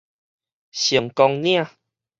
[0.71, 1.67] 成功嶺